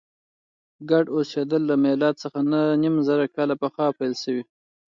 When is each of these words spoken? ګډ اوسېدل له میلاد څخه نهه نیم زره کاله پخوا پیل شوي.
ګډ 0.89 1.05
اوسېدل 1.15 1.61
له 1.69 1.75
میلاد 1.83 2.15
څخه 2.23 2.39
نهه 2.51 2.75
نیم 2.81 2.95
زره 3.07 3.25
کاله 3.35 3.55
پخوا 3.61 3.87
پیل 3.97 4.13
شوي. 4.23 4.43